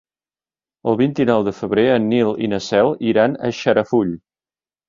El 0.91 0.97
vint-i-nou 1.01 1.43
de 1.49 1.53
febrer 1.59 1.85
en 1.97 2.09
Nil 2.13 2.33
i 2.47 2.51
na 2.55 2.63
Cel 2.71 2.91
iran 3.13 3.39
a 3.51 3.55
Xarafull. 3.63 4.19